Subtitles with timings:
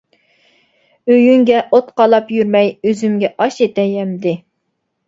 [1.09, 4.37] ئۆيۈڭگە ئوت قالاپ يۈرمەي، ئۆزۈمگە ئاش ئېتەي ئەمدى.